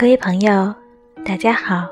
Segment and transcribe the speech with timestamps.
[0.00, 0.74] 各位朋友，
[1.26, 1.86] 大家好，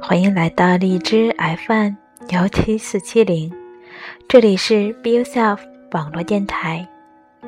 [0.00, 1.30] 欢迎来到荔枝
[1.66, 1.92] FM
[2.30, 3.52] 幺七四七零，
[4.26, 5.58] 这里是 Be Yourself
[5.90, 6.88] 网络电台，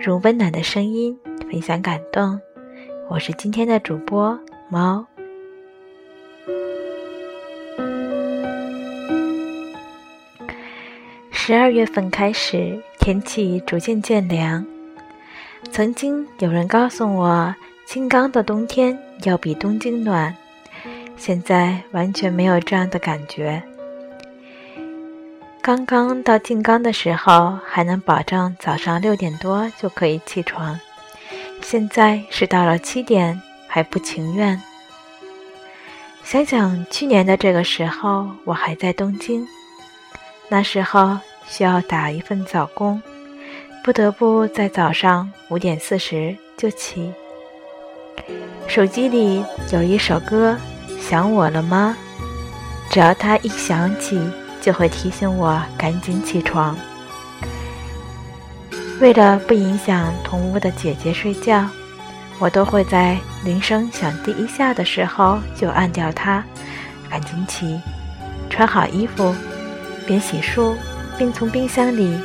[0.04, 1.18] 用温暖的声音
[1.50, 2.38] 分享感动。
[3.08, 4.38] 我是今天的主播
[4.68, 5.06] 猫。
[11.30, 14.62] 十二月份开始，天气逐渐渐凉。
[15.72, 17.54] 曾经有人告诉我。
[17.86, 20.34] 金刚的冬天要比东京暖，
[21.16, 23.62] 现在完全没有这样的感觉。
[25.60, 30.78] 刚刚到静冈的时候，还能保证早上六点多就可以起床，
[31.62, 34.60] 现在是到了七点还不情愿。
[36.24, 39.46] 想想去年的这个时候，我还在东京，
[40.48, 43.00] 那时候需要打一份早工，
[43.84, 47.12] 不得不在早上五点四十就起。
[48.66, 50.56] 手机里有一首歌，
[51.00, 51.96] 想我了吗？
[52.90, 54.20] 只要它一响起，
[54.60, 56.76] 就会提醒我赶紧起床。
[59.00, 61.68] 为了不影响同屋的姐姐睡觉，
[62.38, 66.42] 我都会在铃声响第一下的时候就按掉它，
[67.10, 67.80] 赶紧起，
[68.50, 69.34] 穿好衣服，
[70.06, 70.74] 边洗漱
[71.16, 72.18] 边从冰箱里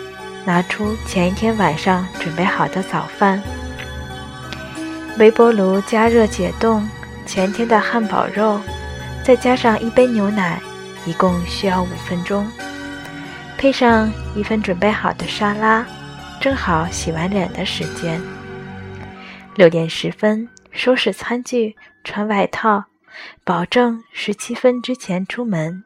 [0.45, 3.42] 拿出前一天晚上准备好的早饭。
[5.20, 6.88] 微波炉加热解冻
[7.25, 8.59] 前天的汉堡肉，
[9.22, 10.61] 再加上一杯牛奶，
[11.06, 12.50] 一共需要五分钟。
[13.58, 15.86] 配上一份准备好的沙拉，
[16.39, 18.20] 正好洗完脸的时间。
[19.56, 22.86] 六点十分收拾餐具，穿外套，
[23.43, 25.83] 保证十七分之前出门。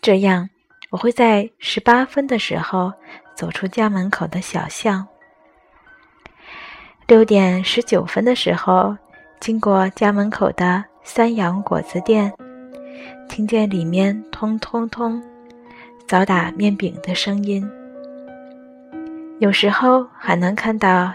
[0.00, 0.48] 这样，
[0.88, 2.94] 我会在十八分的时候
[3.36, 5.06] 走出家门口的小巷。
[7.10, 8.96] 六点十九分的时候，
[9.40, 12.32] 经过家门口的三阳果子店，
[13.28, 15.20] 听见里面“通通通”
[16.06, 17.68] 早打面饼的声音。
[19.40, 21.12] 有时候还能看到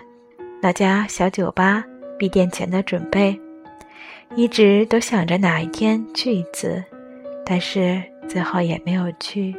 [0.62, 1.82] 那家小酒吧
[2.20, 3.40] 闭店前的准备。
[4.36, 6.84] 一直都想着哪一天去一次，
[7.46, 9.56] 但是最后也没有去。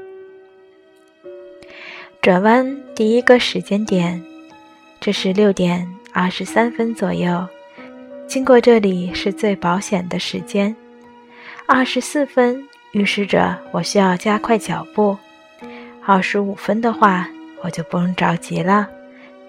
[2.21, 4.23] 转弯第一个时间点，
[5.01, 5.91] 这是六点。
[6.19, 7.47] 二十三分左右，
[8.27, 10.75] 经过这里是最保险的时间。
[11.67, 15.15] 二十四分预示着我需要加快脚步。
[16.07, 17.29] 二十五分的话，
[17.63, 18.89] 我就不用着急了。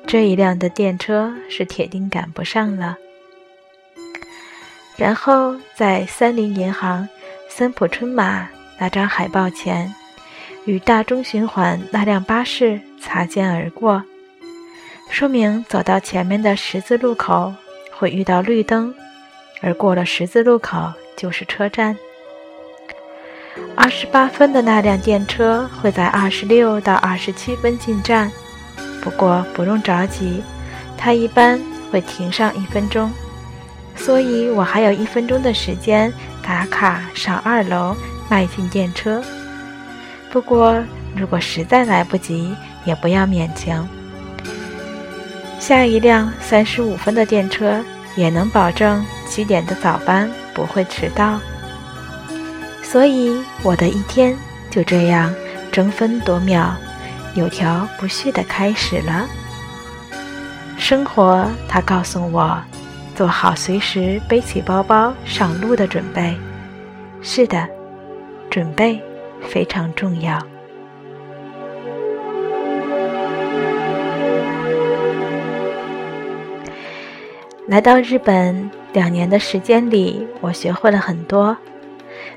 [0.06, 2.98] 这一辆的电车是铁定赶不上了。
[4.98, 7.08] 然后在三菱银行
[7.48, 8.46] 三浦春马
[8.78, 9.90] 那张海报前，
[10.66, 14.04] 与大中循环那辆巴士擦肩而过。
[15.10, 17.54] 说明走到前面的十字路口
[17.92, 18.94] 会遇到绿灯，
[19.62, 21.98] 而过了十字路口就是车站。
[23.76, 28.32] 二十八分的那辆电车会在二十六到二十七分进站，
[29.02, 30.44] 不过不用着急，
[30.96, 31.60] 它一般
[31.92, 33.12] 会停上一分钟，
[33.96, 36.14] 所以我还有一分钟的时间
[36.44, 37.96] 打卡上二楼
[38.30, 39.24] 迈进电车。
[40.30, 40.84] 不过
[41.16, 42.54] 如果实在来不及，
[42.86, 43.88] 也不要勉强。
[45.60, 47.84] 下一辆三十五分的电车
[48.16, 51.40] 也能保证七点的早班不会迟到，
[52.82, 54.36] 所以我的一天
[54.70, 55.34] 就这样
[55.72, 56.76] 争分夺秒、
[57.36, 59.28] 有条不紊的开始了。
[60.78, 62.58] 生活，它告诉我，
[63.16, 66.38] 做好随时背起包包上路的准备。
[67.22, 67.68] 是的，
[68.50, 69.02] 准备
[69.50, 70.40] 非常重要。
[77.68, 81.56] 来到日本两年的时间里，我学会了很多，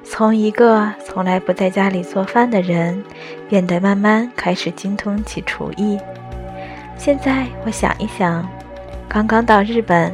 [0.03, 3.01] 从一个从来不在家里做饭的人，
[3.49, 5.97] 变得慢慢开始精通起厨艺。
[6.97, 8.45] 现在我想一想，
[9.09, 10.13] 刚刚到日本，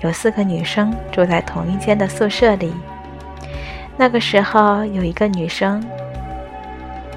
[0.00, 2.70] 有四个女生住在同一间的宿舍里。
[3.96, 5.82] 那个时候有一个女生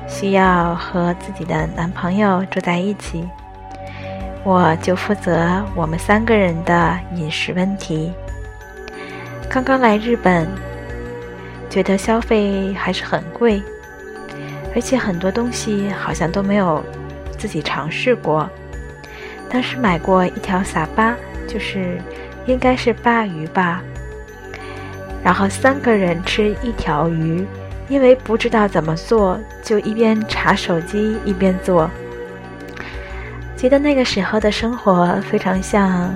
[0.07, 3.27] 需要和自己的男朋友住在一起。
[4.43, 8.11] 我就负责我们三个人的饮食问题。
[9.47, 10.47] 刚刚来日本，
[11.69, 13.61] 觉得消费还是很贵，
[14.73, 16.83] 而且很多东西好像都没有
[17.37, 18.49] 自己尝试过。
[19.47, 21.15] 当时买过一条撒巴，
[21.47, 21.99] 就是
[22.47, 23.81] 应该是鲅鱼吧，
[25.23, 27.45] 然后三个人吃一条鱼，
[27.89, 31.87] 因为不知道怎么做，就一边查手机一边做。
[33.61, 36.11] 觉得那个时候的生活非常像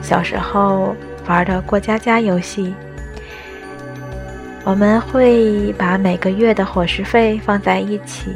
[0.00, 0.96] 小时候
[1.26, 2.74] 玩的过家家游戏。
[4.64, 8.30] 我们会把每个月的伙食费放在一起，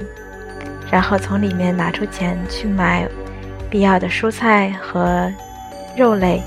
[0.90, 3.08] 然后从里面拿出钱去买
[3.70, 5.32] 必要的蔬菜和
[5.96, 6.42] 肉类。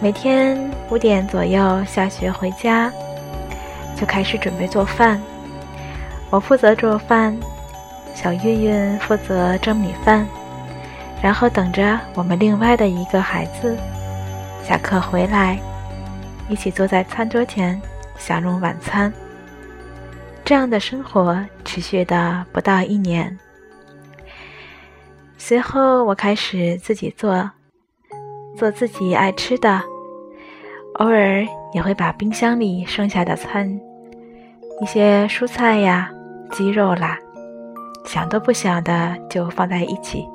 [0.00, 0.58] 每天
[0.90, 2.90] 五点左右下学回家，
[3.94, 5.22] 就开始准备做饭。
[6.28, 7.38] 我负责做饭，
[8.16, 10.26] 小韵韵负责蒸米饭，
[11.22, 13.76] 然后等着我们另外的一个孩子
[14.64, 15.58] 下课回来，
[16.48, 17.80] 一起坐在餐桌前
[18.16, 19.12] 享用晚餐。
[20.44, 23.38] 这样的生活持续的不到一年。
[25.38, 27.50] 随后，我开始自己做。
[28.56, 29.80] 做自己爱吃的，
[30.94, 33.80] 偶尔也会把冰箱里剩下的餐，
[34.82, 36.10] 一些蔬菜呀、
[36.50, 37.16] 鸡肉啦，
[38.04, 40.28] 想都不想的就放在一起。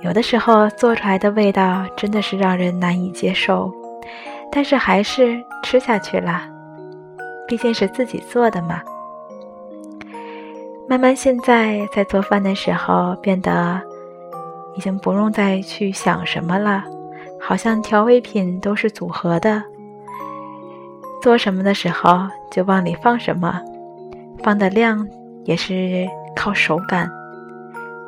[0.00, 3.72] 有的时候做出来的味道真的是让人难以接受，
[4.50, 6.42] 但是还是吃下去了，
[7.46, 8.80] 毕竟是自己做的嘛。
[10.88, 13.80] 慢慢现在在做饭的时候变得。
[14.76, 16.84] 已经不用再去想什么了，
[17.40, 19.60] 好像调味品都是组合的，
[21.20, 23.60] 做什么的时候就往里放什么，
[24.40, 25.04] 放的量
[25.44, 26.06] 也是
[26.36, 27.10] 靠手感。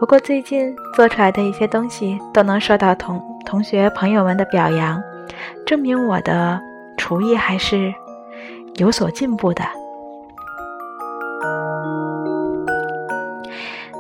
[0.01, 4.99] 不过最近做出来的一些东西都能受到同同学朋友们的表扬，
[5.67, 6.59] 证明我的
[6.97, 7.93] 厨艺还是
[8.77, 9.63] 有所进步的。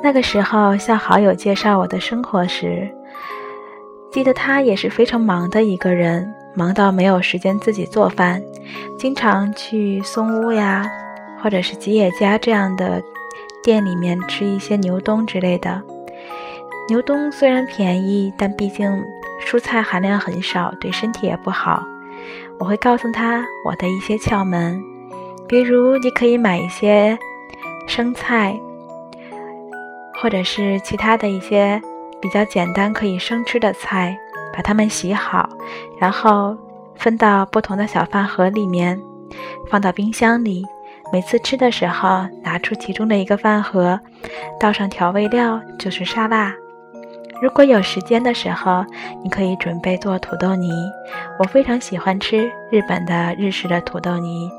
[0.02, 2.90] 那个时候向好友介绍我的生活时，
[4.10, 8.42] 记得他也是非常忙的一个人，忙到没有时间自己做饭，
[8.98, 10.90] 经常去松屋呀，
[11.42, 13.02] 或者是吉野家这样的
[13.62, 15.82] 店里面吃一些牛冬之类的。
[16.90, 18.90] 牛冬虽然便宜，但毕竟
[19.46, 21.84] 蔬菜含量很少，对身体也不好。
[22.58, 24.82] 我会告诉他我的一些窍门，
[25.48, 27.16] 比如你可以买一些
[27.86, 28.58] 生菜。
[30.16, 31.80] 或者是其他的一些
[32.20, 34.18] 比较简单可以生吃的菜，
[34.52, 35.48] 把它们洗好，
[35.96, 36.56] 然后
[36.96, 39.00] 分到不同的小饭盒里面，
[39.70, 40.66] 放到冰箱里。
[41.12, 44.00] 每次吃的时候，拿出其中的一个饭盒，
[44.58, 46.52] 倒上调味料，就是沙拉。
[47.40, 48.84] 如果有时间的时候，
[49.22, 50.70] 你可以准备做土豆泥。
[51.38, 54.50] 我非常喜欢吃日本的日式的土豆泥。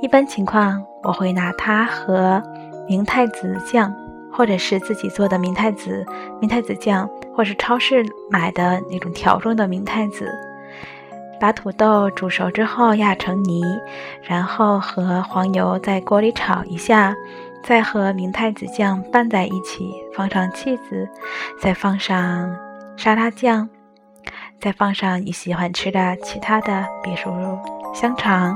[0.00, 2.42] 一般情况，我会拿它和
[2.88, 3.94] 明太子酱。
[4.36, 6.04] 或者是自己做的明太子、
[6.40, 10.28] 明太子酱，或是超市买的那种条状的明太子，
[11.38, 13.62] 把土豆煮熟之后压成泥，
[14.24, 17.14] 然后和黄油在锅里炒一下，
[17.66, 21.08] 再和明太子酱拌在一起，放上芥子
[21.58, 22.54] 再放上
[22.94, 23.68] 沙拉酱，
[24.60, 27.58] 再放上你喜欢吃的其他的，比如
[27.94, 28.54] 香肠，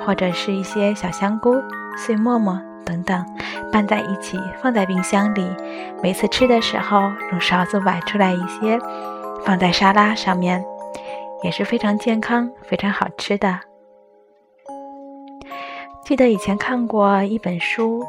[0.00, 1.54] 或者是一些小香菇、
[1.96, 2.58] 碎沫沫。
[2.86, 3.22] 等等，
[3.70, 5.46] 拌在一起，放在冰箱里。
[6.02, 8.78] 每次吃的时候，用勺子崴出来一些，
[9.44, 10.64] 放在沙拉上面，
[11.42, 13.60] 也是非常健康、非常好吃的。
[16.02, 18.02] 记得以前看过一本书，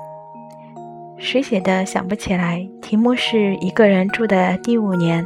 [1.20, 5.24] 谁写的想不起来，题目是《一个人住的第五年》，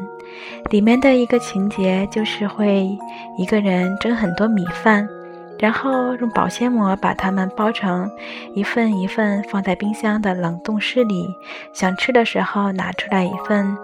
[0.71, 2.89] 里面的一个情节就是会
[3.38, 5.07] 一个人蒸很多米饭。
[5.59, 8.12] 然后用保鲜膜把它们包成
[8.53, 11.27] 一份一份，放在冰箱的冷冻室里。
[11.73, 13.77] 想吃的时候拿出来一份，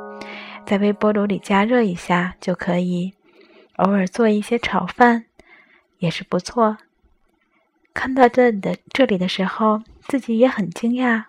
[0.65, 3.13] 在微波炉里加热一下就可以。
[3.77, 5.25] 偶尔做一些炒饭
[5.99, 6.77] 也是不错。
[7.93, 11.25] 看到这的这里的时候，自己也很惊讶，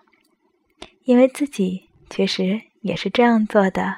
[1.03, 3.97] 因为自己确实也是这样做的。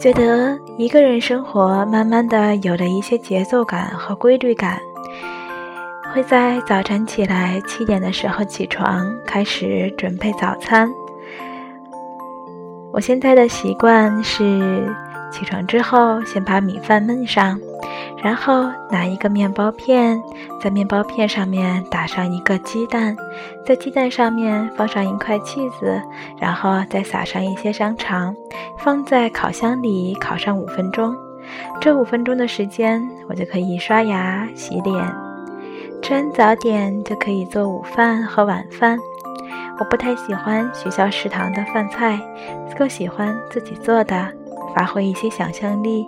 [0.00, 4.78] 觉得一个人生活慢慢的有了一些节奏感和规律感，
[6.14, 10.88] 会在早晨起来七点的时候起床，开始准备早餐。
[12.92, 14.94] 我现在的习惯是
[15.30, 17.58] 起床之后先把米饭焖上。
[18.20, 20.20] 然后拿一个面包片，
[20.60, 23.16] 在面包片上面打上一个鸡蛋，
[23.64, 26.02] 在鸡蛋上面放上一块 cheese，
[26.36, 28.34] 然后再撒上一些香肠，
[28.78, 31.14] 放在烤箱里烤上五分钟。
[31.80, 35.00] 这五分钟的时间，我就可以刷牙、洗脸，
[36.02, 38.98] 吃完早点就可以做午饭和晚饭。
[39.78, 42.18] 我不太喜欢学校食堂的饭菜，
[42.76, 44.32] 更喜欢自己做的，
[44.78, 46.06] 发挥一些想象力。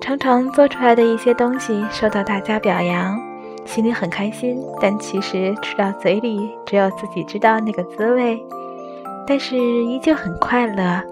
[0.00, 3.18] 常常做出来的一些东西受到大家表扬，
[3.66, 8.42] 心里很开心，但其实吃到嘴里只有自己知道那个滋味，
[9.26, 11.02] 但是依旧很快乐。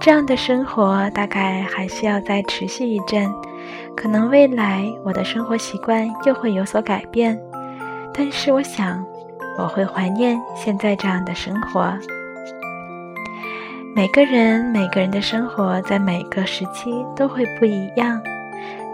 [0.00, 3.32] 这样的生活大概还需要再持续一阵，
[3.96, 7.40] 可能未来我的生活习惯又会有所改变，
[8.12, 9.04] 但是我想
[9.56, 11.96] 我会怀念现在这样的生活。
[13.96, 18.20] 每个人每个人的生活在每个时期都会不一样。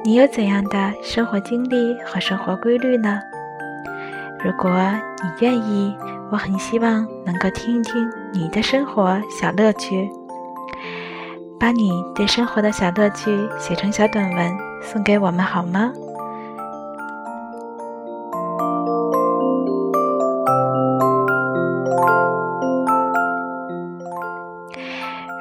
[0.04, 3.18] 你有怎样的生活经历和生活规律呢？
[4.44, 4.70] 如果
[5.22, 5.96] 你愿意，
[6.30, 10.06] 我很希望能够听一听你的生活小乐趣。
[11.58, 15.90] 把你对生活的小乐趣写成小短文送给我们好吗？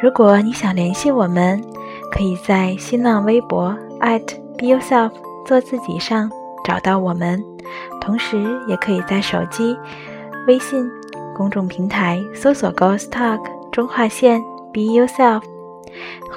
[0.02, 1.62] 如果你想联系我们，
[2.12, 3.76] 可以在新浪微博
[4.58, 5.12] @beyourself
[5.46, 6.32] 做自己上
[6.64, 7.44] 找到我们，
[8.00, 9.78] 同时也可以在手机
[10.48, 10.90] 微信
[11.36, 13.42] 公众平台搜索 “Ghost Talk”
[13.72, 14.42] 中划线
[14.74, 15.42] “Be Yourself”，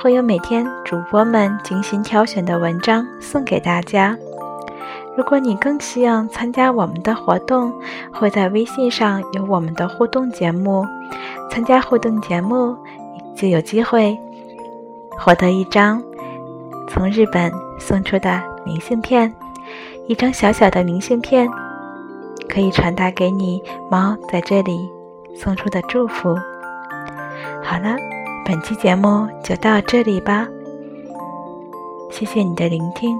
[0.02, 4.16] 会有每天主播们精心挑选的文章送给大家。
[5.16, 7.72] 如果你更希望参加我们的活动，
[8.12, 10.84] 会在微信上有我们的互动节目，
[11.50, 12.76] 参加互动节目。
[13.34, 14.18] 就有机会
[15.18, 16.02] 获得一张
[16.88, 19.32] 从日本送出的明信片，
[20.06, 21.48] 一张小小的明信片，
[22.48, 24.90] 可以传达给你猫在这里
[25.34, 26.36] 送出的祝福。
[27.62, 27.96] 好了，
[28.44, 30.46] 本期节目就到这里吧，
[32.10, 33.16] 谢谢你的聆听，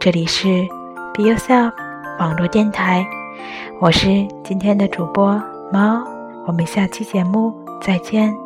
[0.00, 0.66] 这里是
[1.14, 1.72] Be Yourself
[2.18, 3.06] 网络电台，
[3.78, 5.40] 我是今天的主播
[5.72, 6.02] 猫，
[6.46, 8.41] 我们下期节目再见。